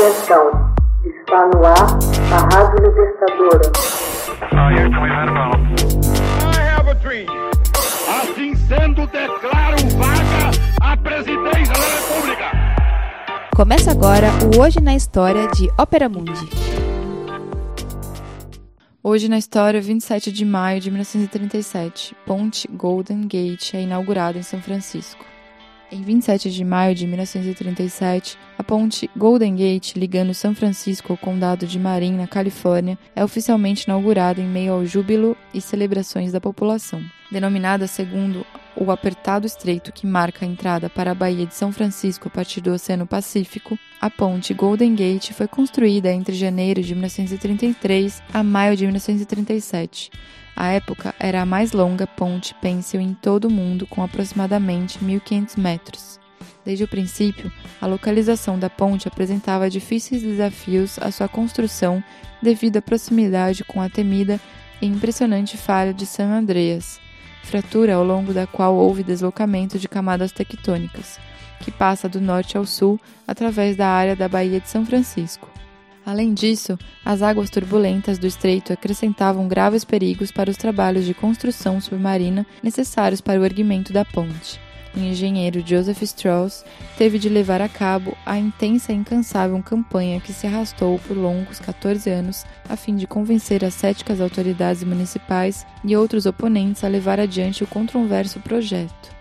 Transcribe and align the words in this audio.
Atenção, 0.00 0.72
está 1.04 1.46
no 1.48 1.62
ar 1.62 1.98
a 2.32 2.56
Rádio 2.56 2.88
Libertadora. 2.88 3.70
Assim 8.08 8.54
sendo, 8.54 9.06
declaro 9.08 9.76
vaga 9.98 10.50
a 10.80 10.96
presidência 10.96 11.74
da 11.74 11.86
República. 11.98 12.50
Começa 13.54 13.90
agora 13.90 14.28
o 14.56 14.62
Hoje 14.62 14.80
na 14.80 14.94
História 14.94 15.46
de 15.48 15.68
Ópera 15.76 16.08
Mundi. 16.08 16.48
Hoje 19.04 19.28
na 19.28 19.36
história, 19.36 19.82
27 19.82 20.32
de 20.32 20.46
maio 20.46 20.80
de 20.80 20.90
1937, 20.90 22.16
Ponte 22.24 22.66
Golden 22.68 23.28
Gate 23.28 23.74
é 23.74 23.82
inaugurada 23.82 24.38
em 24.38 24.42
São 24.42 24.62
Francisco. 24.62 25.26
Em 25.92 26.02
27 26.02 26.52
de 26.52 26.64
maio 26.64 26.94
de 26.94 27.04
1937, 27.04 28.38
a 28.56 28.62
ponte 28.62 29.10
Golden 29.16 29.56
Gate, 29.56 29.96
ligando 29.96 30.32
São 30.32 30.54
Francisco 30.54 31.12
ao 31.12 31.16
condado 31.16 31.66
de 31.66 31.80
Marin, 31.80 32.12
na 32.12 32.28
Califórnia, 32.28 32.96
é 33.14 33.24
oficialmente 33.24 33.84
inaugurada 33.84 34.40
em 34.40 34.46
meio 34.46 34.72
ao 34.72 34.86
júbilo 34.86 35.36
e 35.52 35.60
celebrações 35.60 36.30
da 36.30 36.40
população. 36.40 37.02
Denominada 37.28 37.88
segundo 37.88 38.46
o 38.76 38.90
apertado 38.90 39.46
estreito 39.46 39.92
que 39.92 40.06
marca 40.06 40.44
a 40.44 40.48
entrada 40.48 40.88
para 40.88 41.10
a 41.10 41.14
Baía 41.14 41.46
de 41.46 41.54
São 41.54 41.72
Francisco 41.72 42.28
a 42.28 42.30
partir 42.30 42.60
do 42.60 42.72
Oceano 42.72 43.06
Pacífico, 43.06 43.78
a 44.00 44.08
ponte 44.08 44.54
Golden 44.54 44.94
Gate 44.94 45.32
foi 45.32 45.48
construída 45.48 46.12
entre 46.12 46.34
janeiro 46.34 46.82
de 46.82 46.94
1933 46.94 48.22
a 48.32 48.42
maio 48.42 48.76
de 48.76 48.84
1937 48.84 50.10
a 50.60 50.72
época 50.72 51.14
era 51.18 51.40
a 51.40 51.46
mais 51.46 51.72
longa 51.72 52.06
ponte 52.06 52.54
pêncil 52.56 53.00
em 53.00 53.14
todo 53.14 53.46
o 53.46 53.50
mundo, 53.50 53.86
com 53.86 54.02
aproximadamente 54.02 54.98
1.500 54.98 55.58
metros. 55.58 56.20
Desde 56.62 56.84
o 56.84 56.88
princípio, 56.88 57.50
a 57.80 57.86
localização 57.86 58.58
da 58.58 58.68
ponte 58.68 59.08
apresentava 59.08 59.70
difíceis 59.70 60.22
desafios 60.22 60.98
à 60.98 61.10
sua 61.10 61.28
construção 61.28 62.04
devido 62.42 62.76
à 62.76 62.82
proximidade 62.82 63.64
com 63.64 63.80
a 63.80 63.88
temida 63.88 64.38
e 64.82 64.86
impressionante 64.86 65.56
falha 65.56 65.94
de 65.94 66.04
San 66.04 66.28
Andreas, 66.28 67.00
fratura 67.42 67.94
ao 67.94 68.04
longo 68.04 68.32
da 68.32 68.46
qual 68.46 68.74
houve 68.74 69.02
deslocamento 69.02 69.78
de 69.78 69.88
camadas 69.88 70.32
tectônicas, 70.32 71.18
que 71.60 71.70
passa 71.70 72.08
do 72.08 72.20
norte 72.20 72.56
ao 72.56 72.66
sul 72.66 72.98
através 73.26 73.76
da 73.76 73.88
área 73.88 74.16
da 74.16 74.28
Baía 74.28 74.60
de 74.60 74.68
São 74.68 74.84
Francisco. 74.84 75.48
Além 76.04 76.32
disso, 76.32 76.78
as 77.04 77.22
águas 77.22 77.50
turbulentas 77.50 78.18
do 78.18 78.26
estreito 78.26 78.72
acrescentavam 78.72 79.46
graves 79.46 79.84
perigos 79.84 80.32
para 80.32 80.50
os 80.50 80.56
trabalhos 80.56 81.04
de 81.04 81.14
construção 81.14 81.80
submarina 81.80 82.46
necessários 82.62 83.20
para 83.20 83.40
o 83.40 83.44
erguimento 83.44 83.92
da 83.92 84.04
ponte. 84.04 84.58
O 84.96 84.98
engenheiro 84.98 85.64
Joseph 85.64 86.02
Strauss 86.02 86.64
teve 86.98 87.18
de 87.18 87.28
levar 87.28 87.62
a 87.62 87.68
cabo 87.68 88.16
a 88.26 88.36
intensa 88.36 88.92
e 88.92 88.96
incansável 88.96 89.62
campanha 89.62 90.20
que 90.20 90.32
se 90.32 90.46
arrastou 90.46 90.98
por 90.98 91.16
longos 91.16 91.60
14 91.60 92.10
anos 92.10 92.44
a 92.68 92.76
fim 92.76 92.96
de 92.96 93.06
convencer 93.06 93.64
as 93.64 93.74
céticas 93.74 94.20
autoridades 94.20 94.82
municipais 94.82 95.64
e 95.84 95.96
outros 95.96 96.26
oponentes 96.26 96.82
a 96.82 96.88
levar 96.88 97.20
adiante 97.20 97.62
o 97.62 97.68
controverso 97.68 98.40
projeto. 98.40 99.14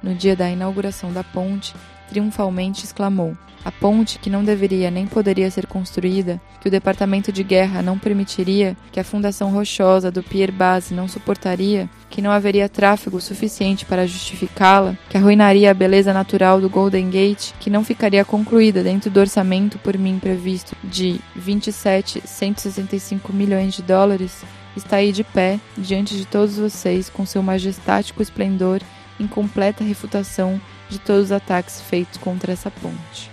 No 0.00 0.14
dia 0.14 0.36
da 0.36 0.48
inauguração 0.48 1.12
da 1.12 1.24
ponte, 1.24 1.74
triunfalmente 2.12 2.84
exclamou: 2.84 3.34
a 3.64 3.72
ponte 3.72 4.18
que 4.18 4.28
não 4.28 4.44
deveria 4.44 4.90
nem 4.90 5.06
poderia 5.06 5.50
ser 5.50 5.66
construída, 5.66 6.38
que 6.60 6.68
o 6.68 6.70
Departamento 6.70 7.32
de 7.32 7.42
Guerra 7.42 7.80
não 7.80 7.98
permitiria, 7.98 8.76
que 8.90 9.00
a 9.00 9.04
fundação 9.04 9.50
rochosa 9.50 10.10
do 10.10 10.22
Pier 10.22 10.52
Base 10.52 10.92
não 10.92 11.08
suportaria, 11.08 11.88
que 12.10 12.20
não 12.20 12.30
haveria 12.30 12.68
tráfego 12.68 13.18
suficiente 13.18 13.86
para 13.86 14.06
justificá-la, 14.06 14.94
que 15.08 15.16
arruinaria 15.16 15.70
a 15.70 15.74
beleza 15.74 16.12
natural 16.12 16.60
do 16.60 16.68
Golden 16.68 17.08
Gate, 17.08 17.52
que 17.58 17.70
não 17.70 17.82
ficaria 17.82 18.26
concluída 18.26 18.82
dentro 18.82 19.10
do 19.10 19.20
orçamento 19.20 19.78
por 19.78 19.96
mim 19.96 20.18
previsto 20.18 20.76
de 20.84 21.18
27,165 21.34 23.32
milhões 23.32 23.72
de 23.72 23.82
dólares, 23.82 24.44
está 24.76 24.96
aí 24.96 25.12
de 25.12 25.24
pé 25.24 25.58
diante 25.78 26.14
de 26.16 26.26
todos 26.26 26.58
vocês 26.58 27.08
com 27.08 27.24
seu 27.24 27.42
majestático 27.42 28.20
esplendor 28.20 28.82
em 29.20 29.26
completa 29.26 29.84
refutação 29.84 30.60
de 30.92 30.98
todos 30.98 31.24
os 31.24 31.32
ataques 31.32 31.80
feitos 31.80 32.18
contra 32.18 32.52
essa 32.52 32.70
ponte. 32.70 33.30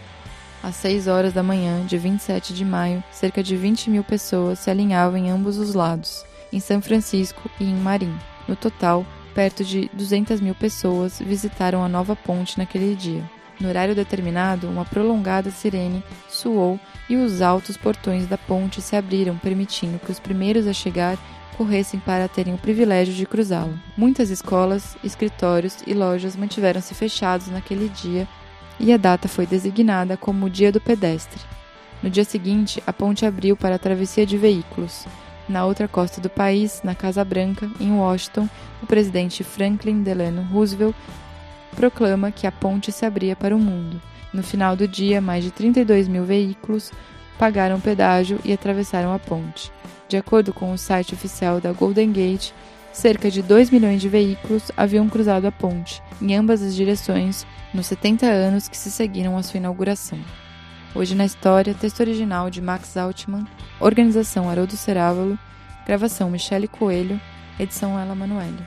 Às 0.64 0.76
6 0.78 1.08
horas 1.08 1.34
da 1.34 1.44
manhã 1.44 1.86
de 1.86 1.98
27 1.98 2.54
de 2.54 2.66
maio, 2.66 3.04
cerca 3.12 3.44
de 3.44 3.56
20 3.56 3.90
mil 3.90 4.04
pessoas 4.04 4.60
se 4.60 4.70
alinhavam 4.70 5.18
em 5.18 5.30
ambos 5.30 5.58
os 5.58 5.74
lados, 5.74 6.26
em 6.52 6.60
São 6.60 6.82
Francisco 6.82 7.50
e 7.60 7.66
em 7.66 7.76
Marim. 7.76 8.18
No 8.48 8.56
total, 8.56 9.06
perto 9.34 9.64
de 9.64 9.90
200 9.94 10.42
mil 10.42 10.56
pessoas 10.56 11.20
visitaram 11.20 11.84
a 11.84 11.88
nova 11.90 12.16
ponte 12.16 12.58
naquele 12.58 12.96
dia. 12.96 13.24
No 13.60 13.68
horário 13.68 13.94
determinado, 13.94 14.68
uma 14.70 14.86
prolongada 14.86 15.52
sirene 15.52 16.04
soou 16.30 16.80
e 17.10 17.16
os 17.16 17.42
altos 17.42 17.76
portões 17.76 18.26
da 18.26 18.38
ponte 18.38 18.82
se 18.82 18.96
abriram, 18.96 19.38
permitindo 19.38 20.00
que 20.00 20.12
os 20.12 20.20
primeiros 20.20 20.66
a 20.66 20.74
chegar 20.74 21.18
corressem 21.60 22.00
para 22.00 22.30
terem 22.30 22.54
o 22.54 22.58
privilégio 22.58 23.14
de 23.14 23.26
cruzá-lo. 23.26 23.78
Muitas 23.98 24.30
escolas, 24.30 24.96
escritórios 25.04 25.80
e 25.86 25.94
lojas 25.94 26.34
mantiveram-se 26.34 26.96
fechados 26.96 27.50
naquele 27.50 27.90
dia 27.90 28.26
e 28.80 28.94
a 28.94 28.98
data 28.98 29.28
foi 29.28 29.46
designada 29.46 30.16
como 30.16 30.46
o 30.46 30.50
Dia 30.50 30.72
do 30.72 30.80
Pedestre. 30.80 31.42
No 32.02 32.10
dia 32.10 32.24
seguinte, 32.24 32.82
a 32.88 32.94
ponte 32.94 33.26
abriu 33.26 33.58
para 33.58 33.76
a 33.76 33.80
travessia 33.80 34.26
de 34.26 34.38
veículos. 34.38 35.06
Na 35.50 35.66
outra 35.66 35.86
costa 35.86 36.22
do 36.22 36.30
país, 36.30 36.80
na 36.82 36.96
Casa 36.96 37.26
Branca, 37.26 37.70
em 37.78 37.92
Washington, 37.92 38.48
o 38.82 38.86
presidente 38.86 39.44
Franklin 39.44 40.02
Delano 40.02 40.44
Roosevelt 40.44 40.96
proclama 41.76 42.32
que 42.32 42.48
a 42.48 42.54
ponte 42.54 42.90
se 42.90 43.06
abria 43.06 43.36
para 43.36 43.54
o 43.54 43.60
mundo. 43.60 44.02
No 44.34 44.44
final 44.44 44.78
do 44.78 44.88
dia, 44.88 45.20
mais 45.20 45.44
de 45.44 45.52
32 45.52 46.08
mil 46.08 46.24
veículos 46.24 46.90
pagaram 47.38 47.82
pedágio 47.82 48.40
e 48.46 48.54
atravessaram 48.54 49.14
a 49.14 49.20
ponte. 49.20 49.70
De 50.10 50.18
acordo 50.18 50.52
com 50.52 50.74
o 50.74 50.78
site 50.78 51.14
oficial 51.14 51.62
da 51.62 51.72
Golden 51.72 52.12
Gate, 52.12 52.52
cerca 52.92 53.30
de 53.30 53.44
2 53.44 53.70
milhões 53.70 54.02
de 54.02 54.10
veículos 54.10 54.72
haviam 54.76 55.08
cruzado 55.08 55.46
a 55.46 55.52
ponte, 55.52 56.02
em 56.20 56.36
ambas 56.36 56.64
as 56.64 56.74
direções, 56.74 57.46
nos 57.72 57.86
70 57.86 58.26
anos 58.26 58.68
que 58.68 58.76
se 58.76 58.90
seguiram 58.90 59.38
à 59.38 59.44
sua 59.44 59.60
inauguração. 59.60 60.18
Hoje 60.96 61.14
na 61.14 61.26
História, 61.26 61.76
texto 61.76 62.00
original 62.00 62.50
de 62.50 62.60
Max 62.60 62.98
Altman, 62.98 63.46
organização 63.80 64.50
Haroldo 64.50 64.76
Cerávalo, 64.76 65.38
gravação 65.86 66.32
Michele 66.32 66.68
Coelho, 66.68 67.22
edição 67.60 68.00
Ela 68.00 68.16
Manoeli. 68.16 68.66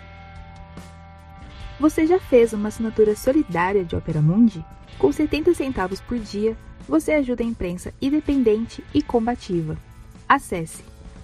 Você 1.81 2.07
já 2.07 2.21
fez 2.21 2.53
uma 2.53 2.69
assinatura 2.69 3.17
solidária 3.17 3.85
de 3.85 3.97
Opera 3.97 4.23
Mundi? 4.23 4.65
Com 4.97 5.11
70 5.11 5.55
centavos 5.55 6.01
por 6.01 6.21
dia, 6.21 6.57
você 6.89 7.15
ajuda 7.15 7.43
a 7.43 7.47
imprensa 7.47 7.93
independente 8.01 8.85
e 8.95 9.03
combativa. 9.03 9.77
Acesse 10.29 10.92